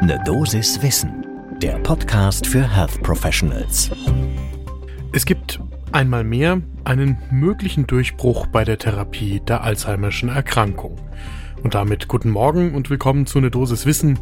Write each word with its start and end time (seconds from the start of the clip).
Ne 0.00 0.16
Dosis 0.24 0.80
Wissen, 0.80 1.26
der 1.60 1.76
Podcast 1.80 2.46
für 2.46 2.62
Health 2.62 3.02
Professionals. 3.02 3.90
Es 5.12 5.26
gibt 5.26 5.58
einmal 5.90 6.22
mehr 6.22 6.62
einen 6.84 7.18
möglichen 7.32 7.84
Durchbruch 7.86 8.46
bei 8.46 8.64
der 8.64 8.78
Therapie 8.78 9.40
der 9.40 9.64
Alzheimerschen 9.64 10.28
Erkrankung. 10.28 10.96
Und 11.64 11.74
damit 11.74 12.06
guten 12.06 12.30
Morgen 12.30 12.76
und 12.76 12.90
willkommen 12.90 13.26
zu 13.26 13.40
Ne 13.40 13.50
Dosis 13.50 13.86
Wissen. 13.86 14.20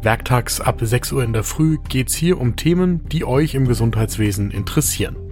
Werktags 0.00 0.62
ab 0.62 0.78
6 0.80 1.12
Uhr 1.12 1.22
in 1.22 1.34
der 1.34 1.44
Früh 1.44 1.76
geht's 1.90 2.14
hier 2.14 2.40
um 2.40 2.56
Themen, 2.56 3.06
die 3.08 3.26
euch 3.26 3.54
im 3.54 3.68
Gesundheitswesen 3.68 4.50
interessieren. 4.50 5.27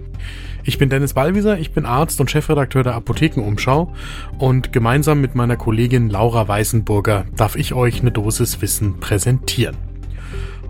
Ich 0.63 0.77
bin 0.77 0.89
Dennis 0.89 1.13
Ballwieser, 1.13 1.57
ich 1.59 1.71
bin 1.71 1.85
Arzt 1.85 2.19
und 2.19 2.29
Chefredakteur 2.29 2.83
der 2.83 2.95
Apothekenumschau 2.95 3.93
und 4.37 4.73
gemeinsam 4.73 5.21
mit 5.21 5.35
meiner 5.35 5.55
Kollegin 5.55 6.09
Laura 6.09 6.47
Weißenburger 6.47 7.25
darf 7.35 7.55
ich 7.55 7.73
euch 7.73 8.01
eine 8.01 8.11
Dosis 8.11 8.61
Wissen 8.61 8.99
präsentieren. 8.99 9.77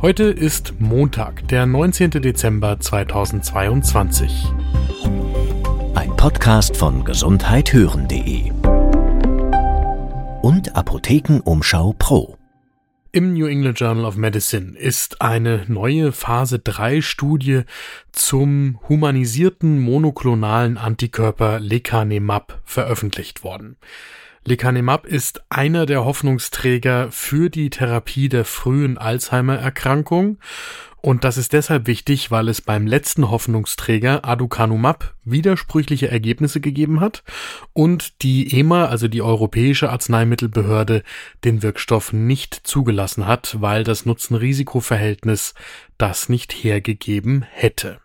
Heute 0.01 0.25
ist 0.25 0.75
Montag, 0.79 1.47
der 1.47 1.65
19. 1.65 2.11
Dezember 2.11 2.79
2022. 2.79 4.45
Ein 5.95 6.15
Podcast 6.15 6.77
von 6.77 7.03
gesundheithören.de 7.03 8.51
und 10.43 10.75
Apothekenumschau 10.75 11.95
Pro. 11.97 12.36
Im 13.13 13.33
New 13.33 13.45
England 13.45 13.79
Journal 13.79 14.03
of 14.03 14.17
Medicine 14.17 14.77
ist 14.77 15.21
eine 15.21 15.63
neue 15.67 16.11
Phase 16.11 16.59
3 16.59 17.01
Studie 17.01 17.61
zum 18.11 18.79
humanisierten 18.89 19.79
monoklonalen 19.79 20.77
Antikörper 20.77 21.59
Lecanemab 21.59 22.59
veröffentlicht 22.65 23.45
worden. 23.45 23.77
Lecanemab 24.47 25.05
ist 25.05 25.41
einer 25.49 25.85
der 25.85 26.05
Hoffnungsträger 26.05 27.11
für 27.11 27.49
die 27.49 27.69
Therapie 27.69 28.29
der 28.29 28.45
frühen 28.45 28.97
Alzheimer-Erkrankung 28.97 30.37
und 31.01 31.25
das 31.25 31.37
ist 31.37 31.51
deshalb 31.51 31.85
wichtig, 31.85 32.31
weil 32.31 32.47
es 32.47 32.61
beim 32.61 32.87
letzten 32.87 33.29
Hoffnungsträger 33.29 34.23
Aducanumab 34.23 35.15
widersprüchliche 35.25 36.09
Ergebnisse 36.09 36.61
gegeben 36.61 37.01
hat 37.01 37.25
und 37.73 38.23
die 38.23 38.57
EMA, 38.57 38.85
also 38.85 39.09
die 39.09 39.21
Europäische 39.21 39.89
Arzneimittelbehörde, 39.89 41.03
den 41.43 41.61
Wirkstoff 41.61 42.13
nicht 42.13 42.55
zugelassen 42.55 43.27
hat, 43.27 43.57
weil 43.59 43.83
das 43.83 44.05
Nutzen-Risiko-Verhältnis 44.05 45.55
das 45.97 46.29
nicht 46.29 46.53
hergegeben 46.53 47.45
hätte. 47.51 47.99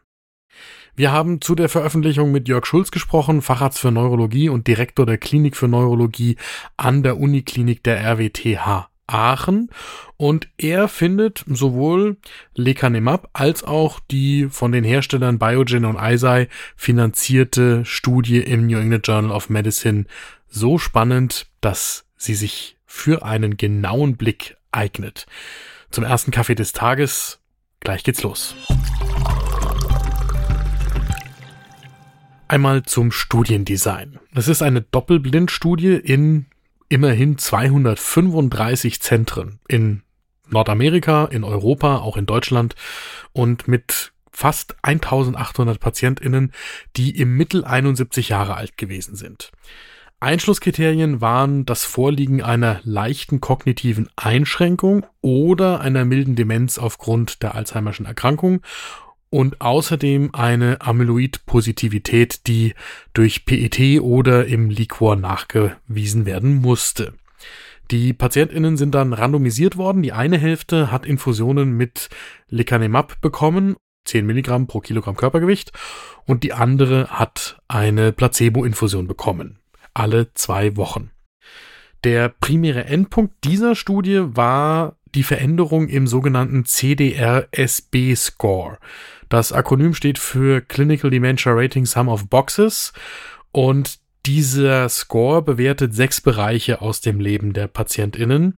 Wir 0.95 1.11
haben 1.11 1.41
zu 1.41 1.55
der 1.55 1.71
Veröffentlichung 1.71 2.33
mit 2.33 2.49
Jörg 2.49 2.67
Schulz 2.67 2.91
gesprochen, 2.91 3.41
Facharzt 3.41 3.79
für 3.79 3.91
Neurologie 3.91 4.51
und 4.51 4.67
Direktor 4.67 5.07
der 5.07 5.17
Klinik 5.17 5.57
für 5.57 5.69
Neurologie 5.69 6.37
an 6.77 7.03
der 7.03 7.19
Uniklinik 7.19 7.83
der 7.83 7.99
RWTH 8.01 8.89
Aachen 9.07 9.71
und 10.17 10.49
er 10.59 10.89
findet 10.89 11.45
sowohl 11.47 12.17
Lecanemab 12.55 13.29
als 13.33 13.65
auch 13.65 14.01
die 14.11 14.49
von 14.49 14.73
den 14.73 14.85
Herstellern 14.85 15.39
Biogen 15.39 15.85
und 15.85 15.97
Eisai 15.97 16.49
finanzierte 16.77 17.85
Studie 17.85 18.39
im 18.39 18.67
New 18.67 18.79
England 18.79 19.07
Journal 19.07 19.33
of 19.33 19.51
Medicine 19.51 20.05
so 20.49 20.79
spannend, 20.79 21.47
dass 21.61 22.05
sie 22.17 22.35
sich 22.35 22.77
für 22.87 23.25
einen 23.25 23.57
genauen 23.57 24.17
Blick 24.17 24.57
eignet. 24.71 25.27
Zum 25.91 26.05
ersten 26.05 26.31
Kaffee 26.31 26.55
des 26.55 26.73
Tages. 26.73 27.41
Gleich 27.81 28.05
geht's 28.05 28.23
los. 28.23 28.55
Einmal 32.53 32.83
zum 32.83 33.13
Studiendesign. 33.13 34.19
Das 34.35 34.47
ist 34.47 34.61
eine 34.61 34.83
Doppelblindstudie 34.83 35.95
in 35.95 36.45
immerhin 36.91 37.39
235 37.39 39.01
Zentren 39.01 39.59
in 39.69 40.03
Nordamerika, 40.51 41.25
in 41.25 41.45
Europa, 41.45 42.01
auch 42.01 42.19
in 42.19 42.27
Deutschland 42.27 42.75
und 43.33 43.69
mit 43.69 44.13
fast 44.31 44.77
1800 44.83 45.81
Patientinnen, 45.81 46.53
die 46.95 47.19
im 47.19 47.39
Mittel 47.39 47.65
71 47.65 48.29
Jahre 48.29 48.55
alt 48.55 48.77
gewesen 48.77 49.17
sind. 49.17 49.51
Einschlusskriterien 50.21 51.23
waren 51.23 51.65
das 51.65 51.87
Vorliegen 51.87 52.43
einer 52.43 52.81
leichten 52.85 53.41
kognitiven 53.41 54.11
Einschränkung 54.15 55.07
oder 55.23 55.81
einer 55.81 56.05
milden 56.05 56.37
Demenz 56.37 56.77
aufgrund 56.77 57.43
der 57.43 57.55
Alzheimerschen 57.55 58.05
Erkrankung 58.05 58.61
und 59.33 59.63
außerdem 59.63 60.35
eine 60.35 60.83
Amyloid-Positivität, 60.83 62.47
die 62.47 62.75
durch 63.15 63.47
PET 63.47 64.03
oder 64.03 64.45
im 64.47 64.69
Liquor 64.69 65.17
nachgewiesen 65.17 66.27
werden 66.27 66.57
musste. 66.57 67.15
Die 67.91 68.13
PatientInnen 68.13 68.77
sind 68.77 68.95
dann 68.95 69.15
randomisiert 69.15 69.79
worden. 69.79 70.03
Die 70.03 70.13
eine 70.13 70.37
Hälfte 70.37 70.93
hat 70.93 71.07
Infusionen 71.07 71.73
mit 71.73 72.11
Lecanemab 72.49 73.23
bekommen, 73.23 73.77
10 74.05 74.27
Milligramm 74.27 74.67
pro 74.67 74.81
Kilogramm 74.81 75.17
Körpergewicht, 75.17 75.73
und 76.27 76.45
die 76.45 76.53
andere 76.53 77.09
hat 77.09 77.59
eine 77.69 78.13
Placebo-Infusion 78.13 79.07
bekommen. 79.07 79.61
Alle 79.95 80.35
zwei 80.35 80.77
Wochen. 80.77 81.11
Der 82.05 82.29
primäre 82.29 82.85
Endpunkt 82.85 83.45
dieser 83.45 83.77
Studie 83.77 84.21
war 84.25 84.99
die 85.15 85.23
Veränderung 85.23 85.89
im 85.89 86.07
sogenannten 86.07 86.65
CDR-SB-Score. 86.65 88.79
Das 89.29 89.53
Akronym 89.53 89.95
steht 89.95 90.19
für 90.19 90.61
Clinical 90.61 91.11
Dementia 91.11 91.53
Rating 91.53 91.87
Sum 91.87 92.09
of 92.09 92.29
Boxes 92.29 92.93
und 93.51 94.01
dieser 94.25 94.89
Score 94.89 95.43
bewertet 95.43 95.95
sechs 95.95 96.21
Bereiche 96.21 96.81
aus 96.81 97.01
dem 97.01 97.19
Leben 97.19 97.55
der 97.55 97.67
PatientInnen. 97.67 98.55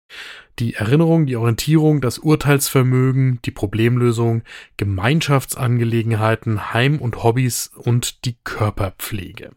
Die 0.59 0.75
Erinnerung, 0.75 1.27
die 1.27 1.37
Orientierung, 1.37 2.03
das 2.03 2.19
Urteilsvermögen, 2.19 3.41
die 3.45 3.51
Problemlösung, 3.51 4.43
Gemeinschaftsangelegenheiten, 4.77 6.75
Heim- 6.75 6.99
und 6.99 7.23
Hobbys 7.23 7.71
und 7.75 8.27
die 8.27 8.37
Körperpflege. 8.45 9.53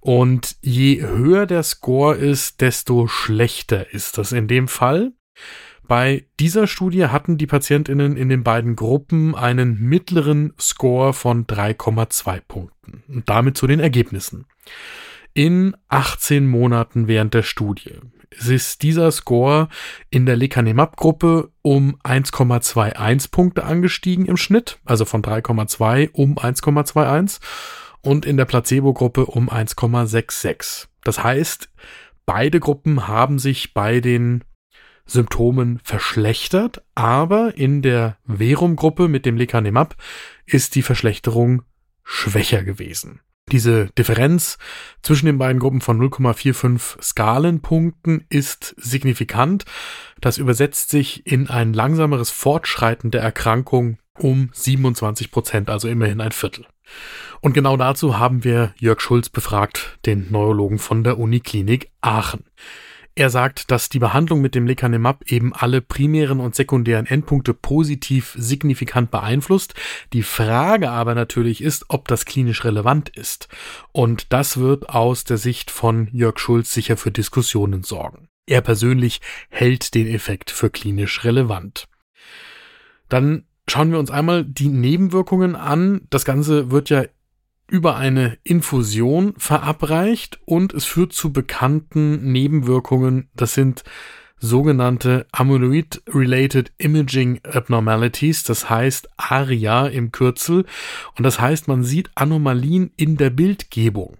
Und 0.00 0.56
je 0.60 1.00
höher 1.00 1.46
der 1.46 1.62
Score 1.62 2.14
ist, 2.14 2.60
desto 2.60 3.06
schlechter 3.06 3.94
ist 3.94 4.18
das 4.18 4.32
in 4.32 4.46
dem 4.46 4.68
Fall. 4.68 5.12
Bei 5.86 6.24
dieser 6.40 6.66
Studie 6.66 7.06
hatten 7.06 7.36
die 7.36 7.46
Patientinnen 7.46 8.16
in 8.16 8.28
den 8.28 8.42
beiden 8.42 8.74
Gruppen 8.74 9.34
einen 9.34 9.78
mittleren 9.78 10.54
Score 10.58 11.12
von 11.12 11.46
3,2 11.46 12.40
Punkten. 12.46 13.02
Und 13.08 13.28
damit 13.28 13.56
zu 13.56 13.66
den 13.66 13.80
Ergebnissen. 13.80 14.46
In 15.34 15.76
18 15.88 16.46
Monaten 16.46 17.08
während 17.08 17.34
der 17.34 17.42
Studie 17.42 17.98
ist 18.30 18.82
dieser 18.82 19.10
Score 19.12 19.68
in 20.10 20.26
der 20.26 20.36
Lecanemab-Gruppe 20.36 21.50
um 21.62 21.96
1,21 22.02 23.30
Punkte 23.30 23.64
angestiegen 23.64 24.26
im 24.26 24.36
Schnitt, 24.36 24.78
also 24.84 25.04
von 25.04 25.22
3,2 25.22 26.10
um 26.12 26.38
1,21 26.38 27.40
und 28.00 28.26
in 28.26 28.36
der 28.36 28.44
Placebo-Gruppe 28.44 29.26
um 29.26 29.48
1,66. 29.48 30.86
Das 31.02 31.22
heißt, 31.22 31.70
beide 32.26 32.60
Gruppen 32.60 33.08
haben 33.08 33.38
sich 33.38 33.74
bei 33.74 34.00
den 34.00 34.44
Symptomen 35.06 35.80
verschlechtert, 35.84 36.82
aber 36.94 37.56
in 37.56 37.82
der 37.82 38.16
Verum-Gruppe 38.26 39.08
mit 39.08 39.26
dem 39.26 39.36
Lecanemab 39.36 39.96
ist 40.46 40.74
die 40.74 40.82
Verschlechterung 40.82 41.62
schwächer 42.02 42.62
gewesen. 42.62 43.20
Diese 43.52 43.90
Differenz 43.98 44.56
zwischen 45.02 45.26
den 45.26 45.36
beiden 45.36 45.60
Gruppen 45.60 45.82
von 45.82 46.00
0,45 46.00 47.02
Skalenpunkten 47.02 48.24
ist 48.30 48.74
signifikant. 48.78 49.66
Das 50.20 50.38
übersetzt 50.38 50.88
sich 50.88 51.26
in 51.26 51.48
ein 51.50 51.74
langsameres 51.74 52.30
Fortschreiten 52.30 53.10
der 53.10 53.20
Erkrankung 53.20 53.98
um 54.18 54.48
27 54.52 55.30
Prozent, 55.30 55.68
also 55.68 55.88
immerhin 55.88 56.22
ein 56.22 56.32
Viertel. 56.32 56.66
Und 57.40 57.52
genau 57.52 57.76
dazu 57.76 58.18
haben 58.18 58.44
wir 58.44 58.74
Jörg 58.78 59.00
Schulz 59.00 59.28
befragt, 59.28 59.98
den 60.06 60.30
Neurologen 60.30 60.78
von 60.78 61.04
der 61.04 61.18
Uniklinik 61.18 61.90
Aachen. 62.00 62.44
Er 63.16 63.30
sagt, 63.30 63.70
dass 63.70 63.88
die 63.88 64.00
Behandlung 64.00 64.40
mit 64.40 64.56
dem 64.56 64.66
Lecanemab 64.66 65.30
eben 65.30 65.52
alle 65.54 65.80
primären 65.80 66.40
und 66.40 66.56
sekundären 66.56 67.06
Endpunkte 67.06 67.54
positiv 67.54 68.34
signifikant 68.36 69.12
beeinflusst. 69.12 69.74
Die 70.12 70.24
Frage 70.24 70.90
aber 70.90 71.14
natürlich 71.14 71.62
ist, 71.62 71.86
ob 71.88 72.08
das 72.08 72.24
klinisch 72.24 72.64
relevant 72.64 73.10
ist. 73.10 73.48
Und 73.92 74.32
das 74.32 74.56
wird 74.56 74.88
aus 74.88 75.22
der 75.22 75.36
Sicht 75.36 75.70
von 75.70 76.08
Jörg 76.10 76.40
Schulz 76.40 76.72
sicher 76.72 76.96
für 76.96 77.12
Diskussionen 77.12 77.84
sorgen. 77.84 78.28
Er 78.46 78.62
persönlich 78.62 79.20
hält 79.48 79.94
den 79.94 80.08
Effekt 80.08 80.50
für 80.50 80.68
klinisch 80.68 81.22
relevant. 81.22 81.86
Dann 83.08 83.44
schauen 83.68 83.92
wir 83.92 84.00
uns 84.00 84.10
einmal 84.10 84.44
die 84.44 84.68
Nebenwirkungen 84.68 85.54
an. 85.54 86.02
Das 86.10 86.24
Ganze 86.24 86.72
wird 86.72 86.90
ja 86.90 87.04
über 87.68 87.96
eine 87.96 88.38
Infusion 88.44 89.34
verabreicht 89.38 90.38
und 90.44 90.74
es 90.74 90.84
führt 90.84 91.12
zu 91.12 91.32
bekannten 91.32 92.30
Nebenwirkungen. 92.30 93.28
Das 93.34 93.54
sind 93.54 93.84
sogenannte 94.38 95.26
Amyloid-Related 95.32 96.72
Imaging 96.78 97.40
Abnormalities, 97.44 98.42
das 98.42 98.68
heißt 98.68 99.08
ARIA 99.16 99.86
im 99.86 100.12
Kürzel. 100.12 100.66
Und 101.16 101.24
das 101.24 101.40
heißt, 101.40 101.68
man 101.68 101.82
sieht 101.82 102.10
Anomalien 102.14 102.92
in 102.96 103.16
der 103.16 103.30
Bildgebung. 103.30 104.18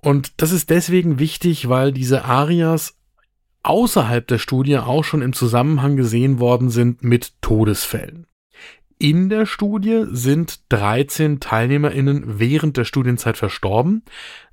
Und 0.00 0.34
das 0.36 0.52
ist 0.52 0.70
deswegen 0.70 1.18
wichtig, 1.18 1.68
weil 1.68 1.92
diese 1.92 2.24
ARIAs 2.24 2.96
außerhalb 3.62 4.26
der 4.26 4.38
Studie 4.38 4.78
auch 4.78 5.02
schon 5.02 5.22
im 5.22 5.32
Zusammenhang 5.32 5.96
gesehen 5.96 6.38
worden 6.38 6.70
sind 6.70 7.02
mit 7.02 7.40
Todesfällen. 7.40 8.26
In 8.98 9.28
der 9.28 9.44
Studie 9.44 10.04
sind 10.10 10.60
13 10.68 11.40
TeilnehmerInnen 11.40 12.38
während 12.38 12.76
der 12.76 12.84
Studienzeit 12.84 13.36
verstorben, 13.36 14.02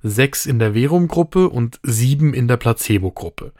sechs 0.02 0.46
in 0.46 0.58
der 0.58 0.74
Verum-Gruppe 0.74 1.48
und 1.48 1.78
sieben 1.82 2.34
in 2.34 2.48
der 2.48 2.56
Placebo-Gruppe. 2.56 3.52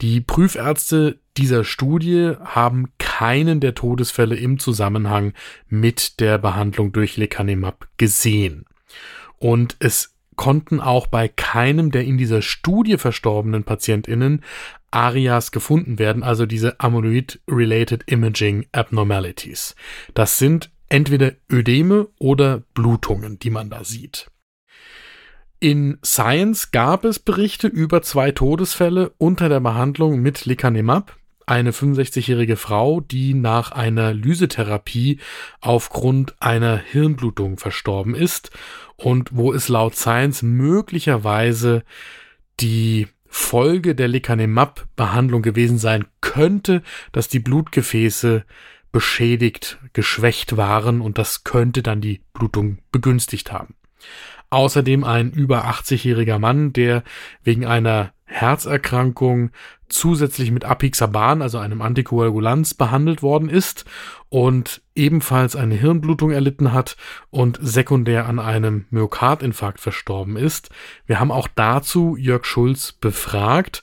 Die 0.00 0.20
Prüfärzte 0.20 1.20
dieser 1.36 1.64
Studie 1.64 2.32
haben 2.42 2.88
keinen 2.98 3.60
der 3.60 3.74
Todesfälle 3.74 4.36
im 4.36 4.58
Zusammenhang 4.58 5.34
mit 5.68 6.20
der 6.20 6.38
Behandlung 6.38 6.92
durch 6.92 7.16
Lecanemab 7.16 7.86
gesehen. 7.96 8.66
Und 9.38 9.76
es 9.78 10.13
konnten 10.36 10.80
auch 10.80 11.06
bei 11.06 11.28
keinem 11.28 11.90
der 11.90 12.04
in 12.04 12.18
dieser 12.18 12.42
Studie 12.42 12.98
verstorbenen 12.98 13.64
PatientInnen 13.64 14.42
ARIAs 14.90 15.50
gefunden 15.50 15.98
werden, 15.98 16.22
also 16.22 16.46
diese 16.46 16.80
Amyloid-Related 16.80 18.04
Imaging 18.06 18.66
Abnormalities. 18.72 19.74
Das 20.14 20.38
sind 20.38 20.70
entweder 20.88 21.32
Ödeme 21.50 22.08
oder 22.18 22.62
Blutungen, 22.74 23.38
die 23.38 23.50
man 23.50 23.70
da 23.70 23.84
sieht. 23.84 24.30
In 25.60 25.98
Science 26.04 26.72
gab 26.72 27.04
es 27.04 27.18
Berichte 27.18 27.68
über 27.68 28.02
zwei 28.02 28.32
Todesfälle 28.32 29.12
unter 29.18 29.48
der 29.48 29.60
Behandlung 29.60 30.20
mit 30.20 30.44
Lecanemab. 30.44 31.16
Eine 31.46 31.72
65-jährige 31.72 32.56
Frau, 32.56 33.00
die 33.00 33.34
nach 33.34 33.72
einer 33.72 34.14
Lysetherapie 34.14 35.20
aufgrund 35.60 36.34
einer 36.40 36.76
Hirnblutung 36.78 37.58
verstorben 37.58 38.14
ist 38.14 38.50
und 38.96 39.30
wo 39.32 39.52
es 39.52 39.68
laut 39.68 39.94
Science 39.94 40.42
möglicherweise 40.42 41.84
die 42.60 43.08
Folge 43.26 43.94
der 43.94 44.08
Lecanemab-Behandlung 44.08 45.42
gewesen 45.42 45.76
sein 45.76 46.06
könnte, 46.20 46.82
dass 47.12 47.28
die 47.28 47.40
Blutgefäße 47.40 48.44
beschädigt, 48.92 49.78
geschwächt 49.92 50.56
waren 50.56 51.00
und 51.00 51.18
das 51.18 51.42
könnte 51.42 51.82
dann 51.82 52.00
die 52.00 52.22
Blutung 52.32 52.78
begünstigt 52.92 53.50
haben. 53.52 53.74
Außerdem 54.50 55.02
ein 55.02 55.32
über 55.32 55.64
80-jähriger 55.66 56.38
Mann, 56.38 56.72
der 56.72 57.02
wegen 57.42 57.66
einer 57.66 58.12
Herzerkrankung 58.24 59.50
zusätzlich 59.88 60.50
mit 60.50 60.64
Apixaban, 60.64 61.42
also 61.42 61.58
einem 61.58 61.82
Antikoagulanz, 61.82 62.74
behandelt 62.74 63.22
worden 63.22 63.48
ist 63.48 63.84
und 64.28 64.82
ebenfalls 64.94 65.56
eine 65.56 65.74
Hirnblutung 65.74 66.30
erlitten 66.30 66.72
hat 66.72 66.96
und 67.30 67.58
sekundär 67.60 68.26
an 68.26 68.38
einem 68.38 68.86
Myokardinfarkt 68.90 69.80
verstorben 69.80 70.36
ist. 70.36 70.70
Wir 71.06 71.20
haben 71.20 71.30
auch 71.30 71.48
dazu 71.54 72.16
Jörg 72.16 72.44
Schulz 72.44 72.92
befragt. 72.92 73.82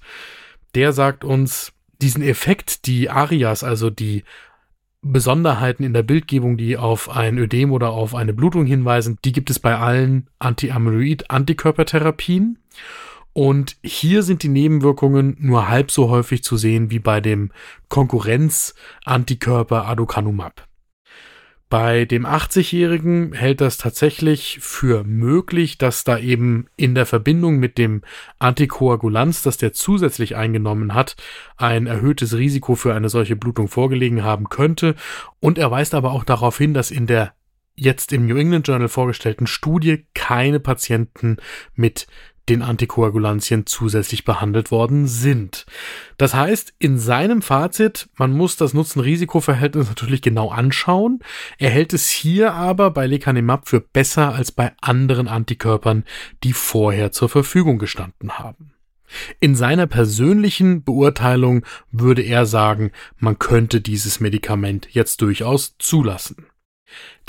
Der 0.75 0.93
sagt 0.93 1.23
uns, 1.23 1.73
diesen 2.01 2.23
Effekt, 2.23 2.87
die 2.87 3.09
Arias, 3.09 3.63
also 3.63 3.89
die 3.89 4.23
Besonderheiten 5.01 5.83
in 5.83 5.93
der 5.93 6.03
Bildgebung, 6.03 6.57
die 6.57 6.77
auf 6.77 7.09
ein 7.09 7.37
Ödem 7.37 7.71
oder 7.71 7.91
auf 7.91 8.13
eine 8.13 8.33
Blutung 8.33 8.65
hinweisen, 8.65 9.17
die 9.25 9.31
gibt 9.31 9.49
es 9.49 9.59
bei 9.59 9.75
allen 9.75 10.29
Anti-Amyloid-Antikörpertherapien. 10.39 12.59
Und 13.33 13.77
hier 13.83 14.23
sind 14.23 14.43
die 14.43 14.49
Nebenwirkungen 14.49 15.37
nur 15.39 15.69
halb 15.69 15.91
so 15.91 16.09
häufig 16.09 16.43
zu 16.43 16.57
sehen 16.57 16.91
wie 16.91 16.99
bei 16.99 17.21
dem 17.21 17.51
Konkurrenz-Antikörper 17.87 19.85
Aducanumab. 19.87 20.67
Bei 21.71 22.03
dem 22.03 22.25
80-Jährigen 22.25 23.31
hält 23.31 23.61
das 23.61 23.77
tatsächlich 23.77 24.59
für 24.59 25.05
möglich, 25.05 25.77
dass 25.77 26.03
da 26.03 26.17
eben 26.17 26.65
in 26.75 26.95
der 26.95 27.05
Verbindung 27.05 27.59
mit 27.59 27.77
dem 27.77 28.01
Antikoagulanz, 28.39 29.41
das 29.41 29.55
der 29.55 29.71
zusätzlich 29.71 30.35
eingenommen 30.35 30.93
hat, 30.93 31.15
ein 31.55 31.87
erhöhtes 31.87 32.35
Risiko 32.35 32.75
für 32.75 32.93
eine 32.93 33.07
solche 33.07 33.37
Blutung 33.37 33.69
vorgelegen 33.69 34.21
haben 34.21 34.49
könnte. 34.49 34.95
Und 35.39 35.57
er 35.57 35.71
weist 35.71 35.95
aber 35.95 36.11
auch 36.11 36.25
darauf 36.25 36.57
hin, 36.57 36.73
dass 36.73 36.91
in 36.91 37.07
der 37.07 37.31
jetzt 37.77 38.11
im 38.11 38.27
New 38.27 38.35
England 38.35 38.67
Journal 38.67 38.89
vorgestellten 38.89 39.47
Studie 39.47 40.05
keine 40.13 40.59
Patienten 40.59 41.37
mit 41.73 42.05
den 42.51 42.61
Antikoagulantien 42.61 43.65
zusätzlich 43.65 44.25
behandelt 44.25 44.71
worden 44.71 45.07
sind. 45.07 45.65
Das 46.17 46.33
heißt, 46.33 46.73
in 46.79 46.99
seinem 46.99 47.41
Fazit, 47.41 48.09
man 48.17 48.33
muss 48.33 48.57
das 48.57 48.73
Nutzen-Risiko-Verhältnis 48.73 49.87
natürlich 49.87 50.21
genau 50.21 50.49
anschauen. 50.49 51.19
Er 51.57 51.69
hält 51.69 51.93
es 51.93 52.09
hier 52.09 52.53
aber 52.53 52.91
bei 52.91 53.07
Lecanemab 53.07 53.69
für 53.69 53.79
besser 53.79 54.35
als 54.35 54.51
bei 54.51 54.73
anderen 54.81 55.29
Antikörpern, 55.29 56.03
die 56.43 56.53
vorher 56.53 57.13
zur 57.13 57.29
Verfügung 57.29 57.79
gestanden 57.79 58.33
haben. 58.37 58.73
In 59.39 59.55
seiner 59.55 59.87
persönlichen 59.87 60.83
Beurteilung 60.83 61.65
würde 61.91 62.21
er 62.21 62.45
sagen, 62.45 62.91
man 63.17 63.39
könnte 63.39 63.79
dieses 63.79 64.19
Medikament 64.19 64.89
jetzt 64.91 65.21
durchaus 65.21 65.75
zulassen. 65.79 66.47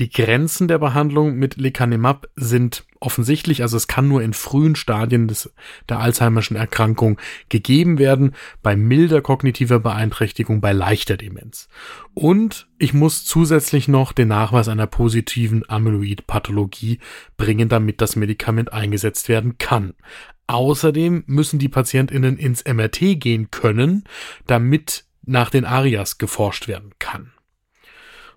Die 0.00 0.10
Grenzen 0.10 0.68
der 0.68 0.78
Behandlung 0.78 1.34
mit 1.34 1.56
Lecanemab 1.56 2.28
sind 2.34 2.84
offensichtlich, 3.00 3.62
also 3.62 3.76
es 3.76 3.88
kann 3.88 4.08
nur 4.08 4.22
in 4.22 4.32
frühen 4.32 4.76
Stadien 4.76 5.28
des, 5.28 5.52
der 5.88 5.98
Alzheimerschen 5.98 6.56
Erkrankung 6.56 7.18
gegeben 7.48 7.98
werden, 7.98 8.34
bei 8.62 8.76
milder 8.76 9.20
kognitiver 9.20 9.80
Beeinträchtigung, 9.80 10.60
bei 10.60 10.72
leichter 10.72 11.16
Demenz. 11.16 11.68
Und 12.14 12.68
ich 12.78 12.94
muss 12.94 13.24
zusätzlich 13.24 13.88
noch 13.88 14.12
den 14.12 14.28
Nachweis 14.28 14.68
einer 14.68 14.86
positiven 14.86 15.68
Amyloid-Pathologie 15.68 16.98
bringen, 17.36 17.68
damit 17.68 18.00
das 18.00 18.16
Medikament 18.16 18.72
eingesetzt 18.72 19.28
werden 19.28 19.58
kann. 19.58 19.94
Außerdem 20.46 21.24
müssen 21.26 21.58
die 21.58 21.68
PatientInnen 21.68 22.36
ins 22.36 22.64
MRT 22.64 23.20
gehen 23.20 23.50
können, 23.50 24.04
damit 24.46 25.04
nach 25.24 25.50
den 25.50 25.64
ARIAS 25.64 26.18
geforscht 26.18 26.68
werden 26.68 26.92
kann. 26.98 27.32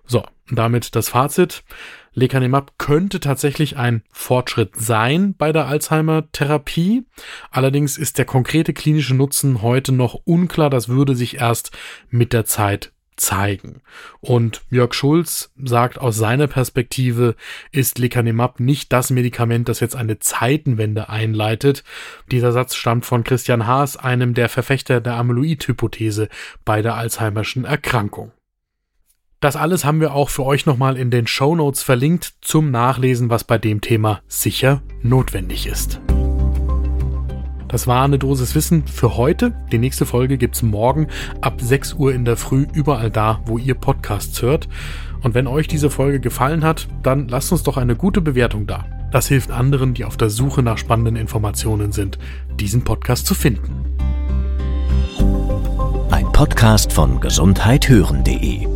So, 0.06 0.24
damit 0.50 0.94
das 0.94 1.08
Fazit. 1.08 1.64
Lecanemab 2.12 2.78
könnte 2.78 3.20
tatsächlich 3.20 3.76
ein 3.76 4.02
Fortschritt 4.10 4.76
sein 4.76 5.34
bei 5.34 5.52
der 5.52 5.66
Alzheimer-Therapie. 5.66 7.04
Allerdings 7.50 7.98
ist 7.98 8.16
der 8.16 8.24
konkrete 8.24 8.72
klinische 8.72 9.14
Nutzen 9.14 9.60
heute 9.60 9.92
noch 9.92 10.14
unklar. 10.24 10.70
Das 10.70 10.88
würde 10.88 11.14
sich 11.14 11.36
erst 11.38 11.76
mit 12.08 12.32
der 12.32 12.46
Zeit 12.46 12.92
zeigen. 13.16 13.80
Und 14.20 14.62
Jörg 14.70 14.94
Schulz 14.94 15.52
sagt 15.62 15.98
aus 15.98 16.16
seiner 16.16 16.46
Perspektive 16.46 17.34
ist 17.72 17.98
Lecanemab 17.98 18.60
nicht 18.60 18.92
das 18.92 19.10
Medikament, 19.10 19.68
das 19.68 19.80
jetzt 19.80 19.96
eine 19.96 20.18
Zeitenwende 20.18 21.08
einleitet. 21.08 21.82
Dieser 22.30 22.52
Satz 22.52 22.74
stammt 22.74 23.06
von 23.06 23.24
Christian 23.24 23.66
Haas, 23.66 23.96
einem 23.96 24.34
der 24.34 24.48
Verfechter 24.48 25.00
der 25.00 25.14
Amyloid-Hypothese 25.14 26.28
bei 26.64 26.82
der 26.82 26.94
Alzheimerschen 26.94 27.64
Erkrankung. 27.64 28.32
Das 29.46 29.54
alles 29.54 29.84
haben 29.84 30.00
wir 30.00 30.12
auch 30.12 30.28
für 30.28 30.44
euch 30.44 30.66
nochmal 30.66 30.96
in 30.96 31.12
den 31.12 31.28
Show 31.28 31.54
Notes 31.54 31.80
verlinkt 31.84 32.34
zum 32.40 32.72
Nachlesen, 32.72 33.30
was 33.30 33.44
bei 33.44 33.58
dem 33.58 33.80
Thema 33.80 34.20
sicher 34.26 34.82
notwendig 35.02 35.68
ist. 35.68 36.00
Das 37.68 37.86
war 37.86 38.02
eine 38.02 38.18
Dosis 38.18 38.56
Wissen 38.56 38.88
für 38.88 39.16
heute. 39.16 39.54
Die 39.70 39.78
nächste 39.78 40.04
Folge 40.04 40.36
gibt's 40.36 40.62
morgen 40.62 41.06
ab 41.42 41.60
6 41.60 41.92
Uhr 41.92 42.12
in 42.12 42.24
der 42.24 42.36
Früh 42.36 42.66
überall 42.72 43.08
da, 43.08 43.40
wo 43.46 43.56
ihr 43.56 43.74
Podcasts 43.74 44.42
hört. 44.42 44.66
Und 45.22 45.34
wenn 45.34 45.46
euch 45.46 45.68
diese 45.68 45.90
Folge 45.90 46.18
gefallen 46.18 46.64
hat, 46.64 46.88
dann 47.04 47.28
lasst 47.28 47.52
uns 47.52 47.62
doch 47.62 47.76
eine 47.76 47.94
gute 47.94 48.22
Bewertung 48.22 48.66
da. 48.66 48.84
Das 49.12 49.28
hilft 49.28 49.52
anderen, 49.52 49.94
die 49.94 50.04
auf 50.04 50.16
der 50.16 50.28
Suche 50.28 50.64
nach 50.64 50.76
spannenden 50.76 51.14
Informationen 51.14 51.92
sind, 51.92 52.18
diesen 52.58 52.82
Podcast 52.82 53.26
zu 53.26 53.36
finden. 53.36 53.84
Ein 56.10 56.32
Podcast 56.32 56.92
von 56.92 57.20
gesundheithören.de 57.20 58.75